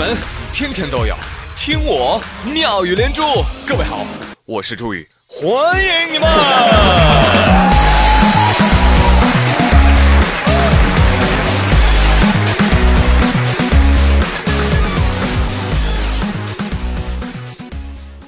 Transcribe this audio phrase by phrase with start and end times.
[0.00, 0.16] 闻
[0.50, 1.14] 天天都有，
[1.54, 3.22] 听我妙语连珠。
[3.66, 4.06] 各位好，
[4.46, 6.26] 我是朱宇，欢迎你们。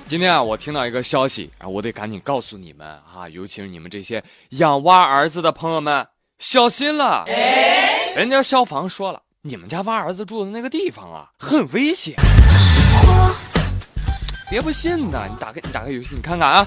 [0.06, 6.06] 今天啊，我听到一个消息啊，我得赶紧告诉你们啊，尤其是你们这些养蛙儿子的朋友们，
[6.38, 7.24] 小心了！
[8.14, 12.14] 人家消防说了，你们家娃儿子住的那个地方啊，很危险。
[14.48, 16.64] 别不信呢，你打开你打开游戏，你看看啊，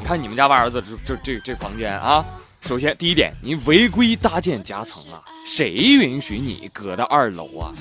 [0.00, 2.24] 你看你们家娃儿子这这这这房间啊，
[2.62, 7.70] 首先第一点，你违规搭建夹层啊，谁允许你搁到二楼啊？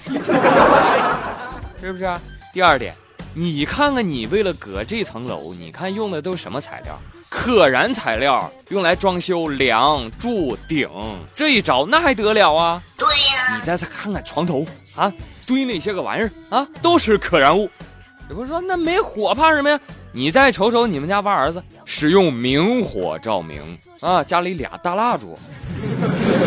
[1.82, 2.07] 是不是？
[2.54, 2.93] 第二点。
[3.34, 7.02] 你看看，你为了搁这层楼，你看用的都什么材料？
[7.38, 10.90] 可燃材料，用来装修梁柱顶，
[11.36, 12.82] 这一着那还得了啊？
[12.98, 13.58] 对呀。
[13.58, 15.12] 你再再看看床头啊，
[15.46, 17.70] 堆那些个玩意儿啊，都是可燃物。
[18.30, 19.77] 也不是说那没火怕什么呀？
[20.14, 25.38] 你再瞅瞅你们家娃儿子，使用明火照明啊，家里俩大蜡烛，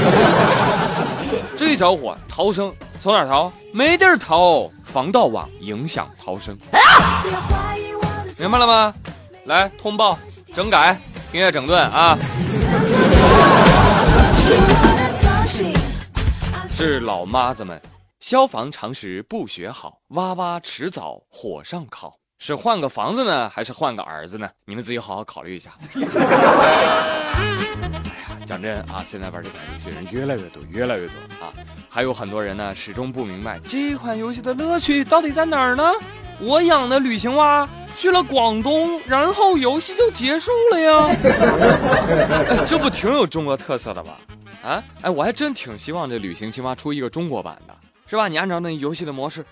[1.54, 3.52] 这一着火逃生从哪逃？
[3.74, 4.70] 没地儿逃。
[4.82, 6.56] 防盗网影响逃生，
[8.38, 8.94] 明白了吗？
[9.48, 10.18] 来通报
[10.54, 10.94] 整改，
[11.32, 12.18] 停业整顿啊！
[16.76, 17.80] 是老妈子们，
[18.20, 22.14] 消防常识不学好，娃娃迟早火上烤。
[22.38, 24.46] 是换个房子呢，还是换个儿子呢？
[24.66, 25.70] 你们自己好好考虑一下。
[25.94, 26.02] 哎
[27.40, 31.48] 呀讲真啊，现在玩这款游戏人越来越多，越来越多啊！
[31.88, 35.82] 还有很多人呢，始终不明白这款游戏的乐趣到底在哪儿呢？
[36.38, 41.16] 我养的旅行蛙去了广东，然后游戏就结束了呀！
[42.48, 44.12] 哎， 这不挺有中国特色的吗？
[44.62, 47.74] 啊，哎，我还真挺希望这旅行青蛙出一个中国版的，
[48.06, 48.28] 是吧？
[48.28, 49.44] 你按照那游戏的模式，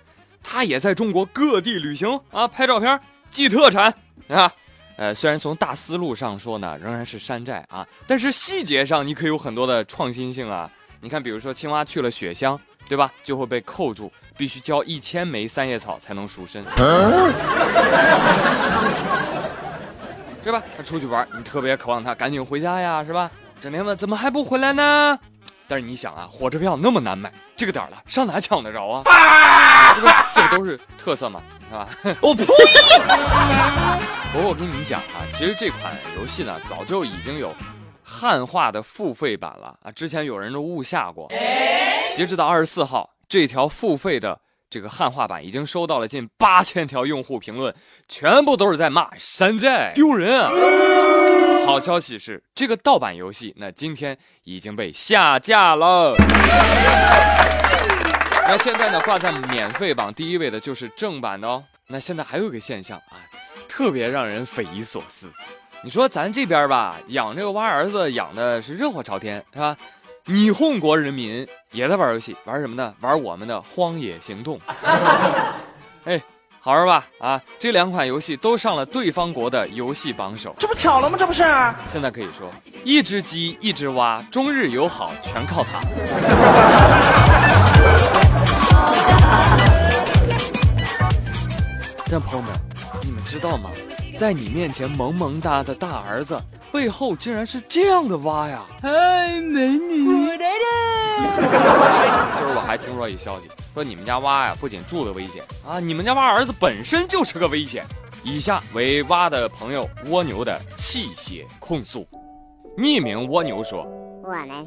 [0.42, 2.98] 它也在中国各地旅行啊，拍照片，
[3.30, 3.92] 寄特产
[4.28, 4.52] 啊。
[4.96, 10.70] 呃，虽然从大思路上说呢，仍然是山寨啊，但是细节上你可以有很多的创新性啊。
[11.02, 13.12] 你看，比如说青蛙去了雪乡，对吧？
[13.22, 16.64] 就会被扣住，必须交一千枚三叶草才能赎身，
[20.42, 20.62] 对吧？
[20.76, 23.30] 他出去玩，你特别渴望他赶紧回家呀，是吧？
[23.60, 25.18] 整天问怎么还不回来呢？
[25.66, 29.02] 但是你想啊，火车票那么难买，这个点了上哪抢得着啊？
[29.94, 31.42] 这不这不都是特色吗？
[31.68, 31.88] 是吧？
[32.20, 32.44] 我呸！
[34.32, 37.52] 不过我跟你们讲啊，其实这款游戏呢，早就已经有
[38.04, 39.90] 汉化的付费版了啊。
[39.90, 41.26] 之前有人都误下过。
[42.16, 44.40] 截止到二十四号，这条付费的
[44.70, 47.74] 这个汉化版已经收到了近八千条用户评论，
[48.08, 50.50] 全部都是在骂山寨丢人啊。
[51.66, 56.14] 好消息是，这个盗版游戏那今天已经被下架了。
[58.48, 61.62] 那现在呢，挂在免费榜第一位的就是正版的哦。
[61.88, 63.20] 那现在还有一个现象啊，
[63.68, 65.30] 特别让人匪夷所思。
[65.82, 69.76] 你说咱这边吧，养这个娃儿子养的是热火朝天，是吧？
[70.26, 72.92] 霓虹国人民也在玩游戏，玩什么呢？
[73.00, 74.58] 玩我们的《荒野行动》。
[76.02, 76.20] 哎，
[76.58, 77.06] 好玩吧？
[77.20, 81.16] 啊，这两款游戏都上了对方国的游戏榜首，这不巧了吗？
[81.16, 81.44] 这不是？
[81.92, 82.50] 现在可以说，
[82.84, 85.80] 一只鸡，一只蛙，中日友好，全靠它。
[92.10, 92.52] 但朋友们，
[93.02, 93.70] 你们知道吗？
[94.18, 96.36] 在你面前萌萌哒的大儿子，
[96.76, 98.66] 背后竟然是这样的蛙呀！
[98.82, 101.34] 嗨，美女，来了！
[102.38, 107.82] 就是我还听说一消息，说你们家蛙呀，不仅住的危险啊，你们家蛙儿子本身就是个危险。
[108.22, 112.06] 以下为蛙的朋友蜗牛的泣血控诉。
[112.76, 113.82] 匿名蜗牛说
[114.22, 114.66] ：“我们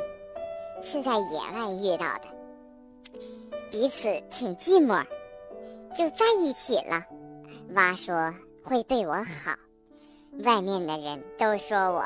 [0.81, 2.24] 是在野外遇到的。”
[3.69, 5.06] 彼此挺寂寞，
[5.96, 7.03] 就在一起了。
[7.75, 8.34] 蛙说
[8.64, 9.53] 会对我好，
[10.44, 12.04] 外面的人都说我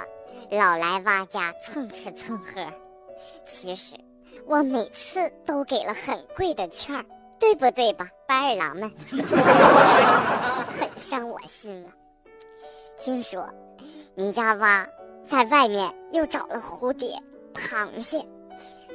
[0.50, 2.66] 老来蛙家蹭吃蹭喝。
[3.46, 3.96] 其实
[4.46, 7.06] 我每次都给了很贵的券儿，
[7.40, 8.92] 对不对吧，白二郎们？
[10.68, 11.92] 很伤我心啊！
[12.98, 13.50] 听说
[14.16, 14.88] 你家蛙
[15.28, 17.22] 在外面又找了蝴蝶、
[17.54, 18.26] 螃蟹，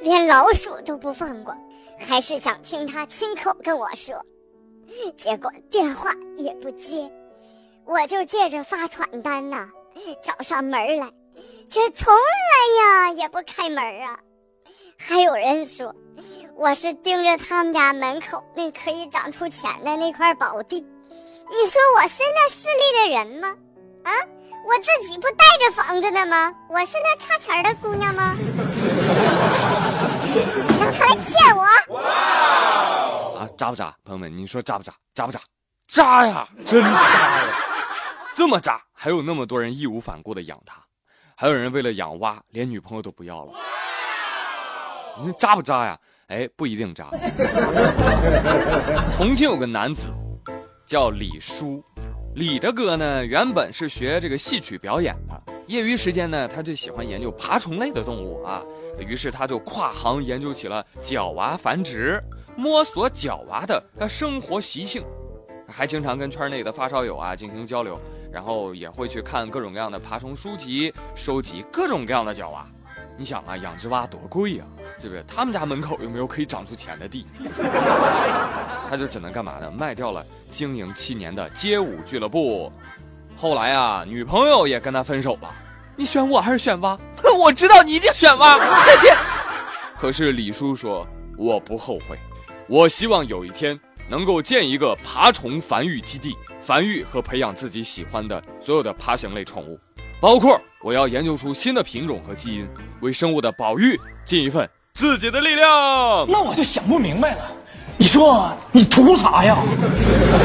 [0.01, 1.55] 连老鼠都不放过。
[1.97, 4.23] 还是想听他亲口跟我说，
[5.17, 7.11] 结果电话也不接，
[7.89, 9.67] 我就借着发传单呐
[10.21, 11.11] 找上门来，
[11.67, 14.19] 却从来呀也不开门啊。
[14.99, 15.95] 还有人说
[16.55, 23.55] 我是盯着他们家门口那可以长出钱的那块宝地，你说我是那势利的人吗？
[24.03, 24.13] 啊，
[24.67, 26.53] 我自己不带着房子的吗？
[26.69, 28.37] 我是那差钱的姑娘吗？
[30.79, 31.97] 让他来见我。
[33.39, 33.95] 啊，渣不渣？
[34.05, 34.93] 朋友们，你说渣不渣？
[35.15, 35.39] 渣不渣？
[35.87, 37.58] 渣呀，真渣呀！
[38.39, 40.81] 这么渣，还有那么多人义无反顾的养它，
[41.35, 43.51] 还有人为了养蛙连女朋友都不要了。
[45.21, 45.99] 你渣不渣呀？
[46.27, 47.09] 哎，不一定渣。
[49.11, 50.07] 重庆有个男子
[50.87, 51.83] 叫李叔，
[52.35, 58.63] 李大哥呢原本是学这个戏曲表演的，业余时间呢他就喜欢研究爬虫类的动物啊，
[58.99, 62.23] 于是他就跨行研究起了角蛙繁殖，
[62.55, 65.03] 摸索角蛙的生活习性，
[65.67, 67.99] 还经常跟圈内的发烧友啊进行交流，
[68.31, 72.65] 然后也会去看各种各样的爬虫书籍，收集各种各样的角蛙。
[73.17, 74.65] 你想啊，养只蛙多贵呀，
[74.99, 75.23] 是不是？
[75.27, 77.25] 他们家门口又没有可以长出钱的地，
[78.89, 79.71] 他就只能干嘛呢？
[79.71, 82.71] 卖掉了经营七年的街舞俱乐部。
[83.35, 85.53] 后来啊，女朋友也跟他分手了。
[85.95, 86.97] 你选我还是选蛙？
[87.39, 88.57] 我知道你一定选蛙。
[88.85, 89.15] 再见。
[89.97, 91.05] 可是李叔说，
[91.37, 92.17] 我不后悔。
[92.67, 93.79] 我希望有一天
[94.09, 96.37] 能够建一个爬虫繁育基地，
[96.69, 99.79] 繁育和培养自己喜欢的所有的爬行类宠物。
[100.21, 102.69] 包括我要研究出新的品种和基因，
[103.01, 105.67] 为生物的保育尽一份自己的力量。
[106.29, 107.51] 那我就想不明白了，
[107.97, 109.57] 你说你图啥呀？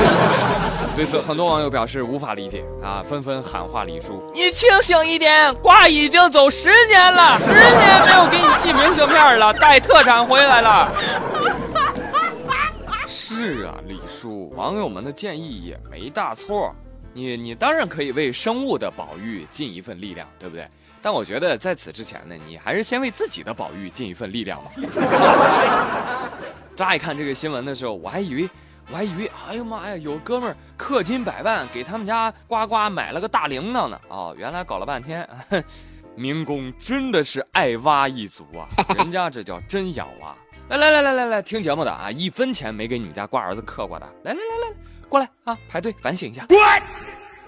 [0.97, 10.91] 对此，很多网友表示无法理解啊，纷纷喊话李叔：“你清醒一点，瓜已经走十年了，十年没有给你寄明信片了，带特产回来了。”
[13.37, 16.73] 是啊，李叔，网友们的建议也没大错。
[17.13, 20.69] 你你当然可以为生物的保育尽一份力量，对不对？
[21.03, 24.71] 但我觉得在此之前呢，你还是先为自己的保育尽一份力量吧。
[26.77, 28.49] 乍一看这个新闻的时候，我还以为
[28.91, 34.01] 我还以为，哎呦妈呀，有哥们儿氪金百万给他们家呱呱买了个大铃铛呢。
[34.09, 35.29] 哦，原来搞了半天，
[36.17, 38.67] 民工真的是爱蛙一族啊，
[38.97, 40.37] 人家这叫真养蛙。
[40.69, 44.75] 来来来来来来，听节目的啊，一分钱没给你们家瓜儿子氪过的，来来来来。
[45.09, 46.47] 过来啊，排队反省一下。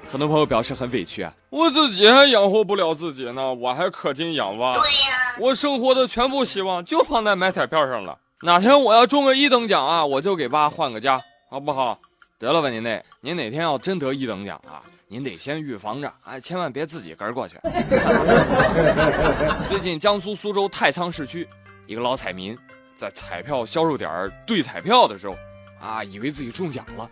[0.06, 4.74] 很多朋友表示很委屈啊，我自己还养活不了自己呢，我还氪金养蛙。
[4.74, 8.16] 对呀，我生活的全部希望就放在买彩票上了。
[8.42, 11.98] 哪天我要中个一等奖啊，我就给蛙换个家，好不好？
[12.38, 17.56] 得了吧，您那，您哪天要真得一等奖啊，您得先预防着啊，千万别自己跟过去。
[19.66, 21.48] 最近江苏苏州太仓市区，
[21.86, 22.56] 一个老彩民
[22.96, 24.10] 在彩票销售点
[24.46, 25.36] 兑彩票的时候。
[25.78, 27.08] 啊，以为自己中奖了，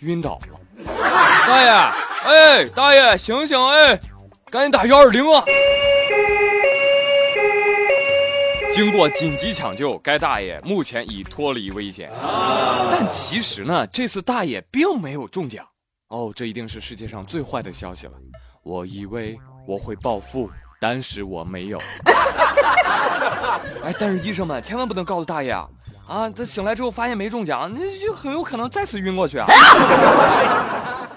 [0.00, 0.58] 晕倒了。
[1.46, 1.68] 大爷，
[2.24, 4.00] 哎，大爷，醒醒，哎，
[4.50, 5.44] 赶紧打幺二零啊！
[8.72, 12.10] 经过紧急抢救，该大爷目前已脱离危险。
[12.90, 15.64] 但其实呢，这次大爷并没有中奖。
[16.08, 18.14] 哦，这一定是世界上最坏的消息了。
[18.62, 20.50] 我以为我会暴富。
[20.82, 21.78] 但是我没有，
[23.84, 25.68] 哎，但是医生们千万不能告诉大爷啊！
[26.08, 29.46] 啊，他醒来之后发现没中奖，那就很有可能再次晕过去啊！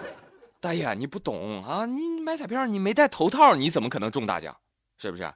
[0.61, 1.87] 大爷，你不懂啊！
[1.87, 4.55] 你买彩票你没戴头套，你怎么可能中大奖？
[5.01, 5.27] 是不是？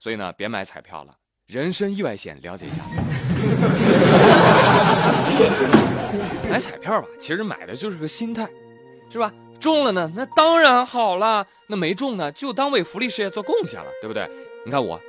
[0.00, 1.14] 所以呢，别买彩票了，
[1.46, 2.82] 人身意外险了解一下。
[6.50, 8.48] 买彩票吧，其实买的就是个心态，
[9.08, 9.32] 是吧？
[9.60, 14.28] 中了呢，那当然好了；那没中呢，就当为福利事业做贡献了，对不对？
[14.64, 15.00] 你看我，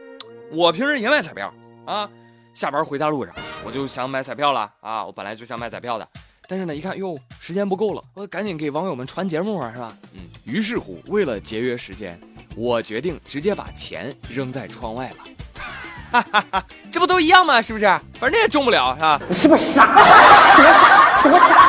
[0.52, 1.54] 我平时也买彩票
[1.86, 2.10] 啊。
[2.54, 5.06] 下班回家路上，我就想买彩票了啊。
[5.06, 6.08] 我本来就想买彩票的，
[6.48, 9.96] 但是呢，一看哟，时间不够了，我赶紧给网友们传节目啊，是吧？
[10.14, 10.22] 嗯。
[10.44, 12.20] 于是乎，为了节约时间，
[12.56, 15.18] 我决定直接把钱扔在窗外了。
[16.12, 17.62] 哈哈哈，这不都一样吗？
[17.62, 17.86] 是不是？
[18.20, 19.22] 反正也中不了，是吧？
[19.28, 19.86] 你是不是傻？
[19.96, 21.30] 多傻？
[21.30, 21.69] 多傻？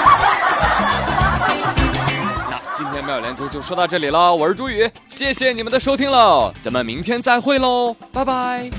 [3.11, 8.71] 妙连珠就说到这里了，我是朱宇，谢谢你们的收听喽，咱们明天再会喽，拜拜。